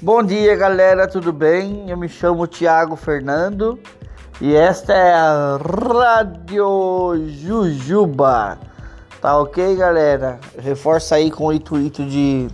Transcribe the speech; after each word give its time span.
Bom 0.00 0.22
dia, 0.22 0.54
galera, 0.54 1.08
tudo 1.08 1.32
bem? 1.32 1.90
Eu 1.90 1.96
me 1.96 2.08
chamo 2.08 2.46
Thiago 2.46 2.94
Fernando 2.94 3.76
e 4.40 4.54
esta 4.54 4.92
é 4.92 5.12
a 5.12 5.58
Rádio 5.58 7.16
Jujuba. 7.26 8.60
Tá 9.20 9.36
ok, 9.36 9.74
galera? 9.74 10.38
Reforça 10.56 11.16
aí 11.16 11.32
com 11.32 11.48
o 11.48 11.52
intuito 11.52 12.04
de 12.04 12.46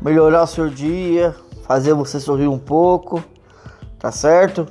melhorar 0.00 0.44
o 0.44 0.46
seu 0.46 0.70
dia, 0.70 1.34
fazer 1.66 1.94
você 1.94 2.20
sorrir 2.20 2.46
um 2.46 2.60
pouco, 2.60 3.20
tá 3.98 4.12
certo? 4.12 4.68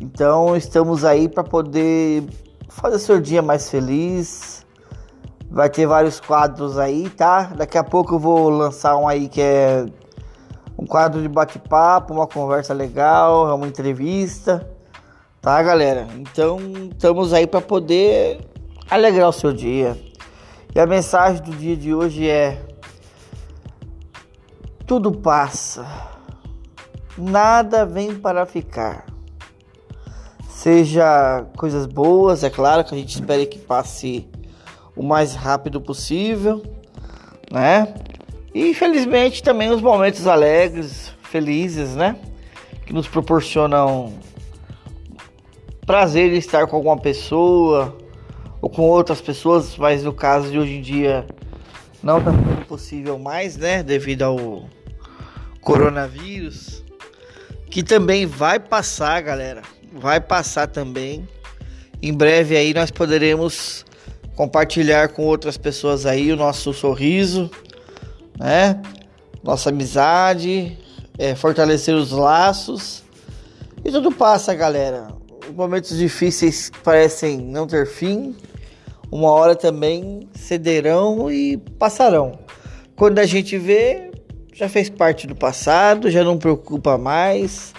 Então, 0.00 0.56
estamos 0.56 1.04
aí 1.04 1.28
para 1.28 1.44
poder 1.44 2.24
fazer 2.68 2.98
seu 2.98 3.20
dia 3.20 3.40
mais 3.40 3.70
feliz. 3.70 4.66
Vai 5.48 5.70
ter 5.70 5.86
vários 5.86 6.18
quadros 6.18 6.76
aí, 6.76 7.08
tá? 7.08 7.52
Daqui 7.54 7.78
a 7.78 7.84
pouco 7.84 8.16
eu 8.16 8.18
vou 8.18 8.50
lançar 8.50 8.96
um 8.96 9.06
aí 9.06 9.28
que 9.28 9.40
é 9.40 9.86
um 10.82 10.86
quadro 10.86 11.22
de 11.22 11.28
bate-papo, 11.28 12.12
uma 12.12 12.26
conversa 12.26 12.74
legal, 12.74 13.48
é 13.48 13.54
uma 13.54 13.68
entrevista, 13.68 14.68
tá, 15.40 15.62
galera? 15.62 16.08
Então, 16.16 16.58
estamos 16.90 17.32
aí 17.32 17.46
para 17.46 17.60
poder 17.60 18.40
alegrar 18.90 19.28
o 19.28 19.32
seu 19.32 19.52
dia. 19.52 19.96
E 20.74 20.80
a 20.80 20.86
mensagem 20.86 21.40
do 21.40 21.52
dia 21.52 21.76
de 21.76 21.94
hoje 21.94 22.28
é: 22.28 22.60
tudo 24.84 25.12
passa, 25.12 25.86
nada 27.16 27.86
vem 27.86 28.16
para 28.16 28.44
ficar. 28.44 29.06
Seja 30.48 31.46
coisas 31.56 31.86
boas, 31.86 32.42
é 32.42 32.50
claro 32.50 32.84
que 32.84 32.92
a 32.94 32.98
gente 32.98 33.14
espera 33.14 33.46
que 33.46 33.58
passe 33.58 34.28
o 34.96 35.02
mais 35.02 35.34
rápido 35.34 35.80
possível, 35.80 36.60
né? 37.52 37.94
E 38.54 38.68
infelizmente 38.68 39.42
também 39.42 39.70
os 39.70 39.80
momentos 39.80 40.26
alegres, 40.26 41.12
felizes, 41.22 41.94
né? 41.94 42.16
Que 42.84 42.92
nos 42.92 43.08
proporcionam 43.08 44.12
prazer 45.86 46.30
de 46.30 46.36
estar 46.36 46.66
com 46.66 46.76
alguma 46.76 46.98
pessoa 46.98 47.96
ou 48.60 48.68
com 48.68 48.82
outras 48.82 49.20
pessoas, 49.20 49.76
mas 49.76 50.04
no 50.04 50.12
caso 50.12 50.50
de 50.50 50.58
hoje 50.58 50.74
em 50.74 50.82
dia 50.82 51.26
não 52.02 52.18
está 52.18 52.30
sendo 52.30 52.66
possível 52.66 53.18
mais, 53.18 53.56
né? 53.56 53.82
Devido 53.82 54.22
ao 54.22 54.64
coronavírus, 55.60 56.84
que 57.70 57.82
também 57.82 58.26
vai 58.26 58.60
passar, 58.60 59.20
galera. 59.22 59.62
Vai 59.94 60.20
passar 60.20 60.66
também. 60.66 61.26
Em 62.02 62.12
breve 62.12 62.56
aí 62.56 62.74
nós 62.74 62.90
poderemos 62.90 63.86
compartilhar 64.36 65.08
com 65.08 65.24
outras 65.24 65.56
pessoas 65.56 66.04
aí 66.04 66.32
o 66.32 66.36
nosso 66.36 66.72
sorriso 66.72 67.50
né? 68.38 68.80
Nossa 69.42 69.70
amizade, 69.70 70.78
é, 71.18 71.34
fortalecer 71.34 71.94
os 71.94 72.10
laços. 72.10 73.02
E 73.84 73.90
tudo 73.90 74.12
passa, 74.12 74.54
galera. 74.54 75.08
Momentos 75.54 75.96
difíceis 75.96 76.70
parecem 76.82 77.38
não 77.38 77.66
ter 77.66 77.86
fim. 77.86 78.36
Uma 79.10 79.30
hora 79.30 79.54
também 79.54 80.28
cederão 80.34 81.30
e 81.30 81.56
passarão. 81.78 82.38
Quando 82.96 83.18
a 83.18 83.26
gente 83.26 83.58
vê, 83.58 84.10
já 84.54 84.68
fez 84.68 84.88
parte 84.88 85.26
do 85.26 85.34
passado, 85.34 86.10
já 86.10 86.22
não 86.22 86.38
preocupa 86.38 86.96
mais, 86.96 87.74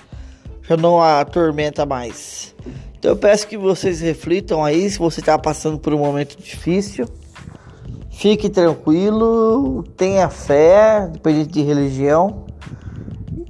já 0.61 0.75
não 0.75 1.01
atormenta 1.01 1.85
mais. 1.85 2.53
Então 2.99 3.11
eu 3.11 3.17
peço 3.17 3.47
que 3.47 3.57
vocês 3.57 4.01
reflitam 4.01 4.63
aí 4.63 4.89
se 4.89 4.99
você 4.99 5.21
está 5.21 5.37
passando 5.39 5.79
por 5.79 5.93
um 5.93 5.99
momento 5.99 6.37
difícil 6.37 7.07
Fique 8.13 8.47
tranquilo, 8.47 9.83
tenha 9.97 10.29
fé, 10.29 11.09
dependente 11.11 11.49
de 11.49 11.61
religião, 11.63 12.45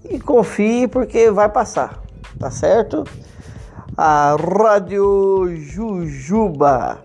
e 0.09 0.17
confie 0.19 0.87
porque 0.87 1.29
vai 1.29 1.49
passar, 1.49 2.01
tá 2.39 2.49
certo? 2.49 3.03
A 3.95 4.35
Rádio 4.35 5.53
Jujuba. 5.57 7.03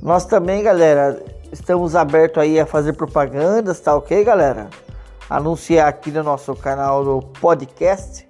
Nós 0.00 0.26
também, 0.26 0.62
galera, 0.62 1.20
estamos 1.50 1.96
abertos 1.96 2.42
aí 2.42 2.60
a 2.60 2.66
fazer 2.66 2.92
propagandas, 2.92 3.80
tá 3.80 3.96
ok, 3.96 4.22
galera? 4.22 4.68
Anunciar 5.28 5.88
aqui 5.88 6.10
no 6.10 6.22
nosso 6.22 6.54
canal 6.54 7.02
do 7.02 7.20
podcast. 7.40 8.28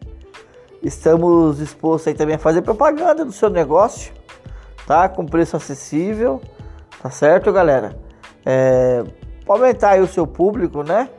Estamos 0.83 1.59
dispostos 1.59 2.07
aí 2.09 2.15
também 2.15 2.37
a 2.37 2.39
fazer 2.39 2.63
propaganda 2.63 3.25
do 3.25 3.33
seu 3.33 3.51
negócio, 3.51 4.15
tá? 4.87 5.09
Com 5.09 5.27
preço 5.27 5.57
acessível, 5.57 6.41
tá 7.03 7.11
certo, 7.11 7.53
galera? 7.53 8.08
É, 8.49 9.05
aumentar 9.47 10.01
o 10.01 10.07
seu 10.07 10.27
público, 10.27 10.83
né? 10.83 11.11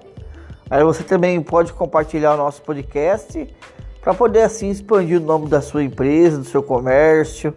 Aí 0.68 0.84
você 0.84 1.04
também 1.04 1.40
pode 1.42 1.72
compartilhar 1.74 2.34
o 2.34 2.38
nosso 2.38 2.64
podcast 2.64 3.48
para 4.02 4.16
poder 4.16 4.42
assim 4.42 4.70
expandir 4.70 5.22
o 5.22 5.24
nome 5.24 5.48
da 5.48 5.62
sua 5.62 5.84
empresa, 5.84 6.40
do 6.40 6.44
seu 6.44 6.64
comércio, 6.64 7.54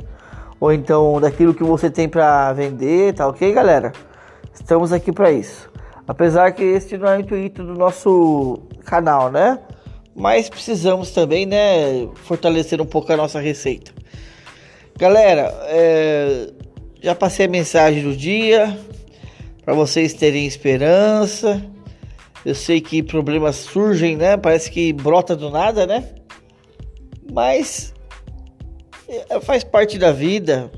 ou 0.61 0.71
então 0.73 1.19
daquilo 1.19 1.55
que 1.55 1.65
você 1.65 1.91
tem 1.91 2.07
para 2.07 2.53
vender, 2.53 3.15
tá 3.15 3.27
ok, 3.27 3.51
galera? 3.53 3.93
Estamos 4.53 4.93
aqui 4.93 5.11
para 5.11 5.33
isso. 5.33 5.71
Apesar 6.07 6.53
que 6.53 6.63
este 6.63 6.99
não 6.99 7.09
é 7.09 7.17
o 7.17 7.21
intuito 7.21 7.65
do 7.65 7.75
nosso 7.75 8.59
canal, 8.85 9.31
né? 9.31 9.59
Mas 10.15 10.51
precisamos 10.51 11.11
também, 11.13 11.47
né, 11.47 12.09
fortalecer 12.17 12.79
um 12.83 12.87
pouco 12.87 13.11
a 13.11 13.17
nossa 13.17 13.41
receita. 13.41 13.91
Galera, 14.99 15.51
é, 15.69 16.51
já 17.01 17.15
passei 17.15 17.47
a 17.47 17.49
mensagem 17.49 18.03
do 18.03 18.15
dia 18.15 18.77
para 19.65 19.75
vocês 19.75 20.13
terem 20.13 20.47
esperança. 20.47 21.63
Eu 22.45 22.55
sei 22.55 22.81
que 22.81 23.03
problemas 23.03 23.57
surgem, 23.57 24.17
né? 24.17 24.37
Parece 24.37 24.71
que 24.71 24.93
brota 24.93 25.37
do 25.37 25.51
nada, 25.51 25.87
né? 25.87 26.09
Mas 27.33 27.95
é, 29.09 29.41
faz 29.41 29.63
parte 29.63 29.99
da 29.99 30.11
vida. 30.11 30.71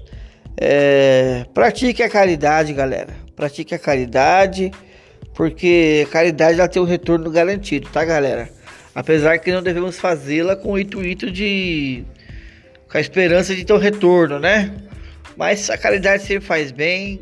É, 0.57 1.47
pratique 1.55 2.03
a 2.03 2.09
caridade, 2.09 2.73
galera. 2.73 3.15
Pratique 3.35 3.75
a 3.75 3.79
caridade, 3.79 4.71
porque 5.35 6.05
a 6.07 6.11
caridade 6.13 6.61
ela 6.61 6.69
tem 6.69 6.81
um 6.81 6.87
retorno 6.87 7.31
garantido, 7.31 7.89
tá, 7.91 8.05
galera? 8.05 8.49
Apesar 8.95 9.39
que 9.39 9.51
não 9.51 9.63
devemos 9.63 9.99
fazê-la 9.99 10.55
com 10.55 10.73
o 10.73 10.79
intuito 10.79 11.31
de 11.31 12.05
com 12.91 12.99
a 12.99 13.01
esperança 13.01 13.57
de 13.57 13.65
ter 13.65 13.73
um 13.73 13.79
retorno, 13.79 14.39
né? 14.39 14.73
Mas 15.37 15.69
a 15.69 15.77
caridade 15.77 16.23
sempre 16.23 16.47
faz 16.47 16.71
bem, 16.71 17.21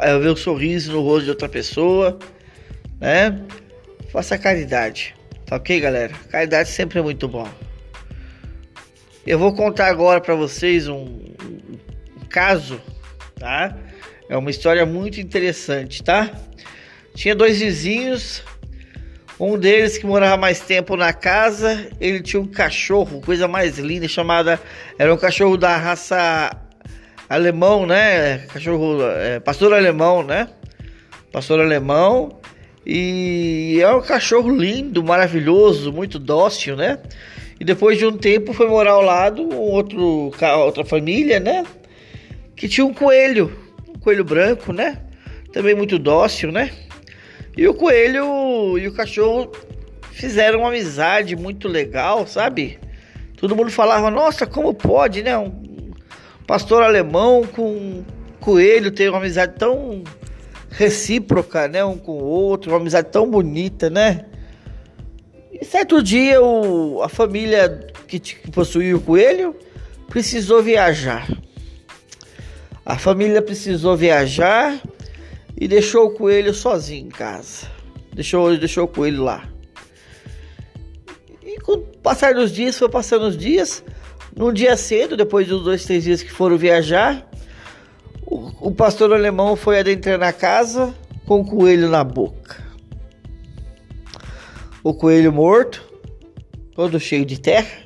ver 0.00 0.28
o 0.28 0.36
sorriso 0.36 0.92
no 0.92 1.02
rosto 1.02 1.24
de 1.24 1.30
outra 1.30 1.48
pessoa, 1.48 2.18
né? 3.00 3.40
Faça 4.12 4.38
caridade, 4.38 5.14
tá 5.46 5.56
ok, 5.56 5.80
galera? 5.80 6.12
Caridade 6.30 6.68
sempre 6.68 6.98
é 6.98 7.02
muito 7.02 7.28
bom. 7.28 7.48
Eu 9.26 9.38
vou 9.38 9.54
contar 9.54 9.86
agora 9.86 10.20
para 10.20 10.34
vocês 10.34 10.86
um, 10.86 10.96
um 10.96 12.26
caso, 12.28 12.80
tá? 13.36 13.76
É 14.28 14.36
uma 14.36 14.50
história 14.50 14.84
muito 14.84 15.20
interessante, 15.20 16.02
tá? 16.02 16.30
Tinha 17.14 17.34
dois 17.34 17.60
vizinhos, 17.60 18.42
um 19.38 19.58
deles 19.58 19.98
que 19.98 20.06
morava 20.06 20.36
mais 20.36 20.60
tempo 20.60 20.96
na 20.96 21.12
casa, 21.12 21.90
ele 22.00 22.20
tinha 22.20 22.40
um 22.40 22.46
cachorro, 22.46 23.20
coisa 23.20 23.48
mais 23.48 23.78
linda, 23.78 24.06
chamada. 24.06 24.60
Era 24.98 25.12
um 25.12 25.16
cachorro 25.16 25.56
da 25.56 25.76
raça 25.76 26.50
alemão, 27.28 27.86
né? 27.86 28.38
Cachorro, 28.52 29.02
é, 29.02 29.40
pastor 29.40 29.72
alemão, 29.72 30.22
né? 30.22 30.48
Pastor 31.32 31.60
alemão. 31.60 32.38
E 32.86 33.78
é 33.80 33.90
um 33.94 34.02
cachorro 34.02 34.54
lindo, 34.54 35.02
maravilhoso, 35.02 35.92
muito 35.92 36.18
dócil, 36.18 36.76
né? 36.76 36.98
E 37.58 37.64
depois 37.64 37.98
de 37.98 38.04
um 38.04 38.16
tempo 38.16 38.52
foi 38.52 38.68
morar 38.68 38.92
ao 38.92 39.02
lado 39.02 39.42
um 39.42 39.56
outro, 39.56 40.32
outra 40.58 40.84
família, 40.84 41.40
né? 41.40 41.64
Que 42.54 42.68
tinha 42.68 42.84
um 42.84 42.92
coelho, 42.92 43.50
um 43.88 43.98
coelho 43.98 44.24
branco, 44.24 44.72
né? 44.72 44.98
Também 45.52 45.74
muito 45.74 45.98
dócil, 45.98 46.52
né? 46.52 46.70
E 47.56 47.66
o 47.66 47.74
coelho 47.74 48.76
e 48.76 48.86
o 48.86 48.92
cachorro 48.92 49.52
fizeram 50.10 50.60
uma 50.60 50.68
amizade 50.68 51.36
muito 51.36 51.68
legal, 51.68 52.26
sabe? 52.26 52.78
Todo 53.36 53.56
mundo 53.56 53.70
falava, 53.70 54.10
nossa, 54.10 54.46
como 54.46 54.74
pode, 54.74 55.22
né? 55.22 55.36
Um 55.38 55.73
pastor 56.46 56.82
alemão 56.82 57.42
com 57.44 58.04
coelho 58.40 58.90
tem 58.90 59.08
uma 59.08 59.18
amizade 59.18 59.54
tão 59.58 60.04
recíproca, 60.70 61.68
né, 61.68 61.84
um 61.84 61.96
com 61.96 62.12
o 62.12 62.24
outro, 62.24 62.70
uma 62.70 62.78
amizade 62.78 63.08
tão 63.10 63.30
bonita, 63.30 63.88
né? 63.88 64.26
E 65.52 65.64
certo 65.64 66.02
dia 66.02 66.42
o, 66.42 67.00
a 67.02 67.08
família 67.08 67.86
que, 68.08 68.18
que 68.18 68.50
possuía 68.50 68.96
o 68.96 69.00
coelho 69.00 69.54
precisou 70.08 70.62
viajar. 70.62 71.28
A 72.84 72.98
família 72.98 73.40
precisou 73.40 73.96
viajar 73.96 74.78
e 75.58 75.66
deixou 75.66 76.06
o 76.06 76.10
coelho 76.10 76.52
sozinho 76.52 77.06
em 77.06 77.10
casa. 77.10 77.66
Deixou, 78.12 78.56
deixou 78.56 78.84
o 78.84 78.88
coelho 78.88 79.22
lá. 79.22 79.48
E 81.42 81.58
com 81.60 81.72
o 81.72 81.78
passar 81.78 82.34
dos 82.34 82.52
dias, 82.52 82.76
foi 82.76 82.88
passando 82.88 83.26
os 83.26 83.36
dias, 83.36 83.82
num 84.36 84.52
dia 84.52 84.76
cedo, 84.76 85.16
depois 85.16 85.46
dos 85.46 85.62
dois, 85.62 85.84
três 85.84 86.04
dias 86.04 86.22
que 86.22 86.30
foram 86.30 86.56
viajar, 86.56 87.28
o, 88.26 88.68
o 88.68 88.74
pastor 88.74 89.12
alemão 89.12 89.56
foi 89.56 89.78
adentrar 89.78 90.18
na 90.18 90.32
casa 90.32 90.94
com 91.26 91.40
o 91.40 91.44
coelho 91.44 91.88
na 91.88 92.02
boca. 92.04 92.64
o 94.84 94.92
coelho 94.92 95.32
morto, 95.32 95.82
todo 96.74 97.00
cheio 97.00 97.24
de 97.24 97.40
terra, 97.40 97.82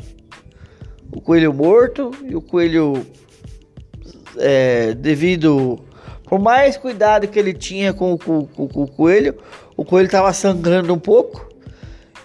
o 1.13 1.21
coelho 1.21 1.55
morto 1.55 2.11
e 2.29 2.35
o 2.35 2.41
coelho 2.41 3.07
é, 4.37 4.95
devido 4.95 5.79
por 6.25 6.41
mais 6.41 6.77
cuidado 6.77 7.29
que 7.29 7.39
ele 7.39 7.55
tinha 7.55 7.93
com, 7.93 8.19
com, 8.19 8.45
com, 8.47 8.83
o 8.83 8.89
coelho, 8.89 9.37
o 9.77 9.85
coelho 9.85 10.07
estava 10.07 10.33
sangrando 10.33 10.93
um 10.93 10.99
pouco. 10.99 11.49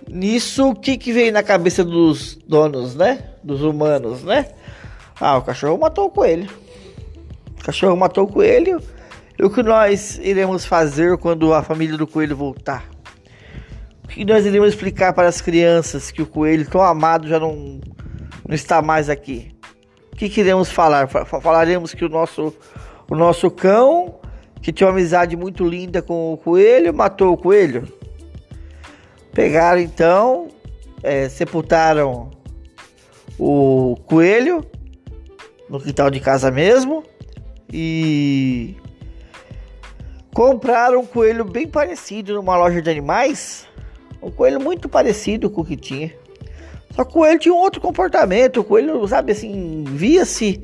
Nisso, 0.09 0.69
o 0.69 0.75
que, 0.75 0.97
que 0.97 1.13
veio 1.13 1.31
na 1.31 1.41
cabeça 1.41 1.83
dos 1.83 2.37
donos, 2.47 2.95
né? 2.95 3.32
Dos 3.43 3.61
humanos, 3.61 4.23
né? 4.23 4.47
Ah, 5.19 5.37
o 5.37 5.41
cachorro 5.41 5.77
matou 5.77 6.07
o 6.07 6.09
coelho. 6.09 6.49
O 7.59 7.63
cachorro 7.63 7.95
matou 7.95 8.25
o 8.25 8.27
coelho. 8.27 8.81
E 9.37 9.43
o 9.43 9.49
que 9.49 9.63
nós 9.63 10.19
iremos 10.19 10.65
fazer 10.65 11.17
quando 11.17 11.53
a 11.53 11.63
família 11.63 11.97
do 11.97 12.07
coelho 12.07 12.35
voltar? 12.35 12.85
O 14.03 14.07
que 14.07 14.23
nós 14.23 14.45
iremos 14.45 14.69
explicar 14.69 15.13
para 15.13 15.27
as 15.27 15.41
crianças 15.41 16.11
que 16.11 16.21
o 16.21 16.25
coelho 16.25 16.69
tão 16.69 16.81
amado 16.81 17.27
já 17.27 17.39
não, 17.39 17.81
não 18.47 18.53
está 18.53 18.81
mais 18.81 19.09
aqui? 19.09 19.51
O 20.11 20.15
que 20.15 20.29
queremos 20.29 20.71
falar? 20.71 21.07
Falaremos 21.07 21.93
que 21.93 22.05
o 22.05 22.09
nosso, 22.09 22.53
o 23.09 23.15
nosso 23.15 23.49
cão, 23.49 24.19
que 24.61 24.71
tinha 24.71 24.87
uma 24.87 24.93
amizade 24.93 25.35
muito 25.35 25.67
linda 25.67 26.01
com 26.01 26.33
o 26.33 26.37
coelho, 26.37 26.93
matou 26.93 27.33
o 27.33 27.37
coelho? 27.37 27.87
Pegaram 29.33 29.79
então, 29.81 30.47
é, 31.01 31.27
sepultaram 31.27 32.29
o 33.39 33.97
coelho 34.05 34.65
no 35.69 35.79
quintal 35.79 36.09
de 36.11 36.19
casa 36.19 36.51
mesmo 36.51 37.03
e 37.71 38.75
compraram 40.33 41.01
um 41.01 41.05
coelho 41.05 41.45
bem 41.45 41.67
parecido 41.67 42.33
numa 42.35 42.57
loja 42.57 42.81
de 42.81 42.89
animais. 42.89 43.67
Um 44.21 44.31
coelho 44.31 44.59
muito 44.59 44.87
parecido 44.87 45.49
com 45.49 45.61
o 45.61 45.65
que 45.65 45.75
tinha. 45.75 46.13
Só 46.95 47.03
que 47.03 47.09
o 47.09 47.13
coelho 47.13 47.39
tinha 47.39 47.53
um 47.53 47.57
outro 47.57 47.81
comportamento. 47.81 48.61
O 48.61 48.63
coelho, 48.63 49.05
sabe 49.07 49.31
assim, 49.31 49.83
via-se 49.87 50.61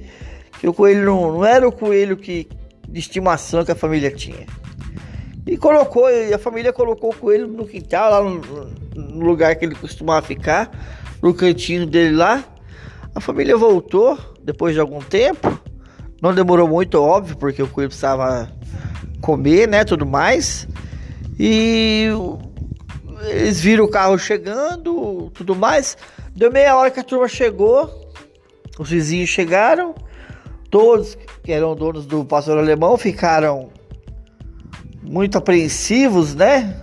que 0.59 0.67
o 0.67 0.73
coelho 0.73 1.05
não, 1.05 1.33
não, 1.33 1.45
era 1.45 1.67
o 1.67 1.71
coelho 1.71 2.15
que, 2.15 2.47
de 2.87 2.99
estimação 2.99 3.65
que 3.65 3.71
a 3.71 3.75
família 3.75 4.11
tinha. 4.11 4.45
E 5.45 5.57
colocou, 5.57 6.05
a 6.07 6.37
família 6.37 6.71
colocou 6.71 7.11
o 7.11 7.15
coelho 7.15 7.47
no 7.47 7.65
quintal, 7.65 8.11
lá 8.11 8.21
no, 8.23 8.39
no 8.95 9.25
lugar 9.25 9.55
que 9.55 9.65
ele 9.65 9.73
costumava 9.73 10.25
ficar, 10.25 10.69
no 11.21 11.33
cantinho 11.33 11.87
dele 11.87 12.15
lá. 12.15 12.43
A 13.19 13.21
família 13.21 13.57
voltou 13.57 14.17
depois 14.41 14.73
de 14.73 14.79
algum 14.79 14.99
tempo. 14.99 15.59
Não 16.21 16.33
demorou 16.33 16.69
muito, 16.69 16.95
óbvio, 17.01 17.35
porque 17.35 17.61
o 17.61 17.67
coelho 17.67 17.89
precisava 17.89 18.49
comer, 19.19 19.67
né, 19.67 19.83
tudo 19.83 20.05
mais. 20.05 20.65
E 21.37 22.07
eles 23.25 23.59
viram 23.59 23.83
o 23.83 23.89
carro 23.89 24.17
chegando, 24.17 25.29
tudo 25.33 25.53
mais. 25.53 25.97
Deu 26.33 26.49
meia 26.49 26.77
hora 26.77 26.89
que 26.89 27.01
a 27.01 27.03
turma 27.03 27.27
chegou, 27.27 28.09
os 28.79 28.89
vizinhos 28.89 29.27
chegaram, 29.27 29.93
todos 30.71 31.17
que 31.43 31.51
eram 31.51 31.75
donos 31.75 32.05
do 32.05 32.23
pastor 32.23 32.57
alemão 32.57 32.97
ficaram 32.97 33.69
muito 35.03 35.37
apreensivos, 35.37 36.33
né? 36.33 36.73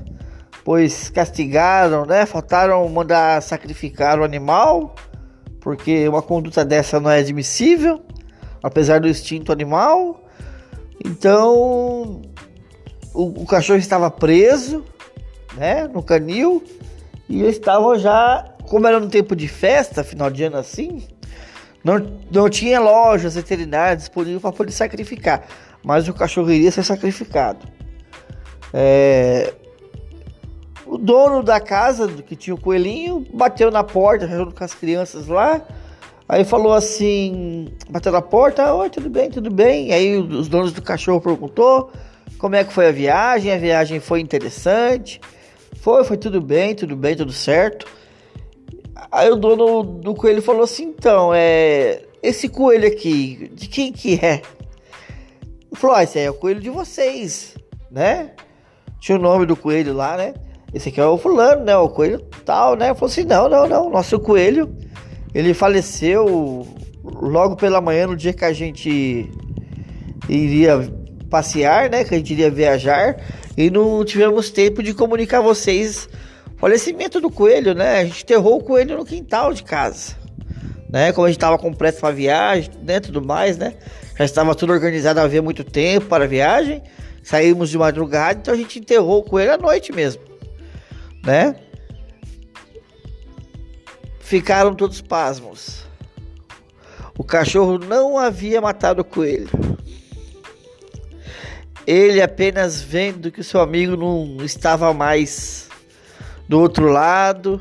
Pois 0.62 1.08
castigaram, 1.08 2.04
né? 2.04 2.26
Faltaram 2.26 2.86
mandar 2.90 3.40
sacrificar 3.40 4.20
o 4.20 4.24
animal, 4.24 4.94
porque 5.66 6.08
uma 6.08 6.22
conduta 6.22 6.64
dessa 6.64 7.00
não 7.00 7.10
é 7.10 7.18
admissível, 7.18 8.00
apesar 8.62 9.00
do 9.00 9.08
instinto 9.08 9.50
animal. 9.50 10.24
Então, 11.04 12.22
o, 13.12 13.42
o 13.42 13.44
cachorro 13.44 13.80
estava 13.80 14.08
preso, 14.08 14.84
né, 15.56 15.88
no 15.88 16.04
canil, 16.04 16.62
e 17.28 17.42
eles 17.42 17.56
estavam 17.56 17.98
já, 17.98 18.48
como 18.68 18.86
era 18.86 19.00
no 19.00 19.08
tempo 19.08 19.34
de 19.34 19.48
festa, 19.48 20.04
final 20.04 20.30
de 20.30 20.44
ano 20.44 20.56
assim, 20.56 21.02
não, 21.82 21.98
não 22.30 22.48
tinha 22.48 22.78
lojas 22.78 23.34
veterinárias 23.34 24.02
disponíveis 24.02 24.42
para 24.42 24.52
poder 24.52 24.70
sacrificar, 24.70 25.48
mas 25.82 26.06
o 26.06 26.14
cachorro 26.14 26.52
iria 26.52 26.70
ser 26.70 26.84
sacrificado. 26.84 27.66
É, 28.72 29.52
dono 31.06 31.40
da 31.42 31.60
casa 31.60 32.08
que 32.08 32.34
tinha 32.34 32.54
o 32.54 32.60
coelhinho 32.60 33.24
bateu 33.32 33.70
na 33.70 33.84
porta 33.84 34.26
junto 34.26 34.54
com 34.54 34.64
as 34.64 34.74
crianças 34.74 35.28
lá. 35.28 35.62
Aí 36.28 36.44
falou 36.44 36.72
assim, 36.72 37.68
bateu 37.88 38.10
na 38.10 38.20
porta, 38.20 38.74
oi, 38.74 38.90
tudo 38.90 39.08
bem, 39.08 39.30
tudo 39.30 39.48
bem. 39.48 39.92
Aí 39.92 40.16
os 40.16 40.48
donos 40.48 40.72
do 40.72 40.82
cachorro 40.82 41.20
perguntou 41.20 41.92
como 42.38 42.56
é 42.56 42.64
que 42.64 42.72
foi 42.72 42.88
a 42.88 42.92
viagem. 42.92 43.52
A 43.52 43.56
viagem 43.56 44.00
foi 44.00 44.20
interessante. 44.20 45.20
Foi, 45.76 46.02
foi 46.02 46.16
tudo 46.16 46.40
bem, 46.40 46.74
tudo 46.74 46.96
bem, 46.96 47.14
tudo 47.14 47.32
certo. 47.32 47.86
Aí 49.12 49.30
o 49.30 49.36
dono 49.36 49.84
do 49.84 50.14
coelho 50.16 50.42
falou 50.42 50.64
assim: 50.64 50.86
então, 50.86 51.30
é. 51.32 52.02
Esse 52.20 52.48
coelho 52.48 52.88
aqui, 52.88 53.52
de 53.54 53.68
quem 53.68 53.92
que 53.92 54.18
é? 54.20 54.42
Ele 55.70 55.74
falou: 55.74 55.94
ah, 55.94 56.02
esse 56.02 56.18
aí 56.18 56.24
é 56.24 56.30
o 56.30 56.34
coelho 56.34 56.60
de 56.60 56.70
vocês, 56.70 57.54
né? 57.88 58.32
Tinha 58.98 59.16
o 59.16 59.20
nome 59.20 59.46
do 59.46 59.54
coelho 59.54 59.94
lá, 59.94 60.16
né? 60.16 60.34
Esse 60.74 60.88
aqui 60.88 61.00
é 61.00 61.06
o 61.06 61.16
fulano, 61.16 61.64
né? 61.64 61.76
O 61.76 61.88
coelho 61.88 62.20
tal, 62.44 62.76
né? 62.76 62.94
Falou 62.94 63.10
assim: 63.10 63.24
não, 63.24 63.48
não, 63.48 63.68
não. 63.68 63.90
Nosso 63.90 64.18
coelho, 64.18 64.74
ele 65.34 65.54
faleceu 65.54 66.66
logo 67.04 67.56
pela 67.56 67.80
manhã, 67.80 68.06
no 68.06 68.16
dia 68.16 68.32
que 68.32 68.44
a 68.44 68.52
gente 68.52 69.30
iria 70.28 70.92
passear, 71.30 71.90
né? 71.90 72.04
Que 72.04 72.14
a 72.14 72.18
gente 72.18 72.32
iria 72.32 72.50
viajar 72.50 73.16
e 73.56 73.70
não 73.70 74.04
tivemos 74.04 74.50
tempo 74.50 74.82
de 74.82 74.92
comunicar 74.92 75.38
a 75.38 75.42
vocês 75.42 76.08
o 76.56 76.58
falecimento 76.58 77.20
do 77.20 77.30
coelho, 77.30 77.74
né? 77.74 78.00
A 78.00 78.04
gente 78.04 78.22
enterrou 78.22 78.58
o 78.58 78.62
coelho 78.62 78.96
no 78.96 79.04
quintal 79.04 79.52
de 79.52 79.62
casa, 79.62 80.14
né? 80.90 81.12
Como 81.12 81.26
a 81.26 81.28
gente 81.28 81.38
estava 81.38 81.58
com 81.58 81.72
pressa 81.72 82.00
para 82.00 82.08
a 82.10 82.12
viagem, 82.12 82.70
né? 82.82 83.00
Tudo 83.00 83.24
mais, 83.24 83.56
né? 83.56 83.74
Já 84.18 84.24
estava 84.24 84.54
tudo 84.54 84.72
organizado 84.72 85.20
havia 85.20 85.42
muito 85.42 85.62
tempo 85.62 86.06
para 86.06 86.24
a 86.24 86.26
viagem. 86.26 86.82
Saímos 87.22 87.70
de 87.70 87.76
madrugada, 87.76 88.38
então 88.40 88.54
a 88.54 88.56
gente 88.56 88.78
enterrou 88.78 89.18
o 89.18 89.22
coelho 89.24 89.52
à 89.52 89.58
noite 89.58 89.92
mesmo, 89.92 90.22
né? 91.26 91.56
Ficaram 94.20 94.74
todos 94.74 95.00
pasmos. 95.00 95.84
O 97.18 97.24
cachorro 97.24 97.78
não 97.78 98.16
havia 98.16 98.60
matado 98.60 99.02
o 99.02 99.04
coelho. 99.04 99.48
Ele 101.86 102.20
apenas 102.20 102.80
vendo 102.80 103.30
que 103.30 103.40
o 103.40 103.44
seu 103.44 103.60
amigo 103.60 103.96
não 103.96 104.44
estava 104.44 104.92
mais 104.92 105.68
do 106.48 106.60
outro 106.60 106.88
lado, 106.88 107.60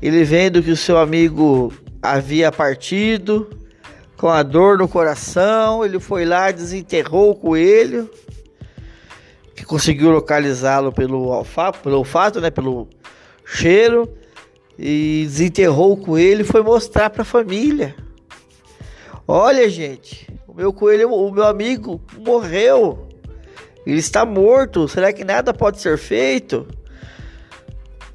ele 0.00 0.24
vendo 0.24 0.62
que 0.62 0.70
o 0.70 0.76
seu 0.76 0.98
amigo 0.98 1.72
havia 2.00 2.50
partido, 2.50 3.48
com 4.16 4.28
a 4.28 4.42
dor 4.42 4.78
no 4.78 4.88
coração, 4.88 5.84
ele 5.84 5.98
foi 5.98 6.24
lá, 6.24 6.50
desenterrou 6.50 7.30
o 7.30 7.34
coelho, 7.34 8.08
que 9.62 9.66
conseguiu 9.66 10.10
localizá-lo 10.10 10.90
pelo 10.90 11.28
olfato, 11.28 11.78
pelo 11.78 11.98
olfato, 11.98 12.40
né, 12.40 12.50
pelo 12.50 12.88
cheiro, 13.44 14.12
e 14.76 15.22
desenterrou 15.24 15.92
o 15.92 15.96
coelho 15.96 16.40
e 16.40 16.44
foi 16.44 16.62
mostrar 16.62 17.10
para 17.10 17.22
a 17.22 17.24
família. 17.24 17.94
Olha, 19.26 19.70
gente, 19.70 20.28
o 20.48 20.54
meu 20.54 20.72
coelho, 20.72 21.12
o 21.12 21.30
meu 21.30 21.44
amigo 21.44 22.00
morreu. 22.18 23.08
Ele 23.86 24.00
está 24.00 24.26
morto. 24.26 24.88
Será 24.88 25.12
que 25.12 25.22
nada 25.22 25.54
pode 25.54 25.80
ser 25.80 25.96
feito? 25.96 26.66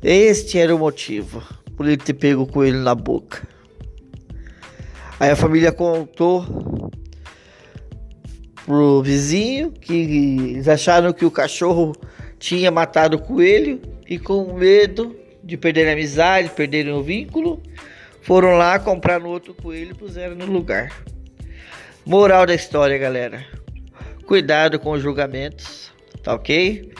Este 0.04 0.60
era 0.60 0.76
o 0.76 0.80
motivo 0.80 1.42
por 1.78 1.86
ele 1.86 1.96
ter 1.96 2.14
pego 2.14 2.42
o 2.42 2.48
coelho 2.48 2.80
na 2.80 2.94
boca. 2.94 3.48
Aí 5.18 5.32
a 5.32 5.36
família 5.36 5.72
contou 5.72 6.92
pro 8.68 9.02
vizinho 9.02 9.72
que 9.72 9.94
eles 9.94 10.68
acharam 10.68 11.14
que 11.14 11.24
o 11.24 11.32
cachorro 11.32 11.96
tinha 12.38 12.70
matado 12.70 13.16
o 13.16 13.22
coelho 13.22 13.82
e 14.06 14.20
com 14.20 14.54
medo 14.54 15.16
de 15.42 15.56
perder 15.56 15.88
a 15.88 15.94
amizade, 15.94 16.50
perderem 16.50 16.92
o 16.92 17.02
vínculo, 17.02 17.64
foram 18.22 18.58
lá 18.58 18.78
comprar 18.78 19.22
no 19.22 19.30
outro 19.30 19.54
coelho 19.54 19.92
e 19.92 19.94
puseram 19.94 20.36
no 20.36 20.46
lugar. 20.46 20.92
Moral 22.06 22.46
da 22.46 22.54
história, 22.54 22.98
galera. 22.98 23.46
Cuidado 24.26 24.78
com 24.80 24.92
os 24.92 25.02
julgamentos, 25.02 25.90
tá 26.22 26.34
ok? 26.34 26.92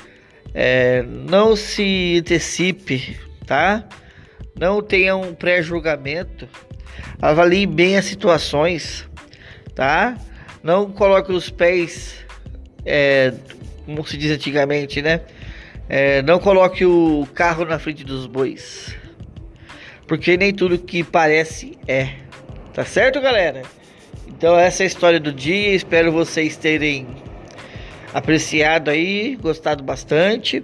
É, 0.54 1.04
não 1.04 1.54
se 1.58 2.20
antecipe, 2.22 3.20
tá? 3.46 3.86
Não 4.58 4.82
tenha 4.82 5.18
um 5.18 5.36
pré-julgamento. 5.36 6.48
Avalie 7.22 7.68
bem 7.68 7.98
as 7.98 8.06
situações, 8.06 9.06
tá? 9.76 10.18
Não 10.68 10.92
coloque 10.92 11.32
os 11.32 11.50
pés, 11.50 12.26
é, 12.86 13.34
como 13.86 14.06
se 14.06 14.18
diz 14.18 14.32
antigamente, 14.32 15.02
né? 15.02 15.22
É, 15.88 16.22
não 16.24 16.40
coloque 16.40 16.84
o 16.84 17.26
carro 17.34 17.64
na 17.64 17.80
frente 17.80 18.04
dos 18.04 18.26
bois. 18.26 18.94
Porque 20.06 20.36
nem 20.36 20.54
tudo 20.54 20.78
que 20.78 21.06
parece 21.06 21.78
é. 21.88 22.10
Tá 22.74 22.84
certo, 22.84 23.22
galera? 23.22 23.62
Então 24.28 24.60
essa 24.60 24.84
é 24.84 24.86
a 24.86 24.88
história 24.88 25.22
do 25.22 25.32
dia. 25.32 25.74
Espero 25.74 26.12
vocês 26.12 26.58
terem 26.58 27.08
apreciado 28.14 28.90
aí, 28.90 29.38
gostado 29.38 29.82
bastante. 29.86 30.62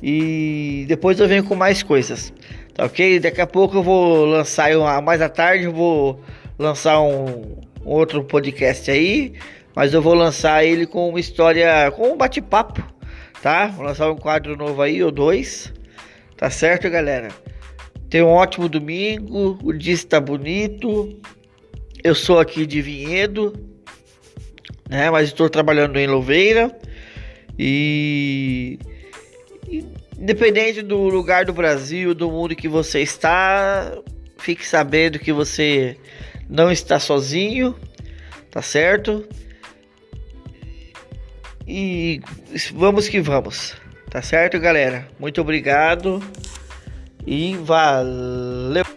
E 0.00 0.84
depois 0.86 1.18
eu 1.18 1.26
venho 1.26 1.42
com 1.42 1.56
mais 1.56 1.82
coisas. 1.82 2.32
Tá 2.72 2.84
ok? 2.84 3.18
Daqui 3.18 3.40
a 3.40 3.48
pouco 3.48 3.78
eu 3.78 3.82
vou 3.82 4.26
lançar, 4.26 4.70
mais 5.02 5.20
à 5.20 5.28
tarde 5.28 5.64
eu 5.64 5.72
vou 5.72 6.22
lançar 6.56 7.00
um, 7.00 7.63
um 7.84 7.90
outro 7.90 8.24
podcast 8.24 8.90
aí. 8.90 9.34
Mas 9.74 9.92
eu 9.92 10.00
vou 10.00 10.14
lançar 10.14 10.64
ele 10.64 10.86
com 10.86 11.08
uma 11.08 11.18
história, 11.18 11.90
com 11.90 12.12
um 12.12 12.16
bate-papo, 12.16 12.82
tá? 13.42 13.66
Vou 13.66 13.84
lançar 13.84 14.10
um 14.10 14.16
quadro 14.16 14.56
novo 14.56 14.80
aí, 14.80 15.02
ou 15.02 15.10
dois. 15.10 15.72
Tá 16.36 16.48
certo, 16.48 16.88
galera? 16.88 17.28
Tenha 18.08 18.24
um 18.24 18.30
ótimo 18.30 18.68
domingo, 18.68 19.58
o 19.62 19.72
dia 19.72 19.94
está 19.94 20.20
bonito. 20.20 21.18
Eu 22.02 22.14
sou 22.14 22.38
aqui 22.38 22.64
de 22.64 22.80
Vinhedo, 22.80 23.52
né? 24.88 25.10
Mas 25.10 25.28
estou 25.28 25.50
trabalhando 25.50 25.98
em 25.98 26.06
Louveira. 26.06 26.70
E 27.58 28.78
independente 30.18 30.82
do 30.82 31.08
lugar 31.08 31.44
do 31.44 31.52
Brasil, 31.52 32.14
do 32.14 32.30
mundo 32.30 32.54
que 32.54 32.68
você 32.68 33.00
está, 33.00 33.96
fique 34.38 34.64
sabendo 34.64 35.18
que 35.18 35.32
você 35.32 35.96
não 36.48 36.70
está 36.70 36.98
sozinho, 36.98 37.74
tá 38.50 38.62
certo? 38.62 39.26
E 41.66 42.20
vamos 42.72 43.08
que 43.08 43.20
vamos, 43.20 43.74
tá 44.10 44.20
certo, 44.20 44.58
galera? 44.60 45.08
Muito 45.18 45.40
obrigado 45.40 46.22
e 47.26 47.56
valeu! 47.56 48.93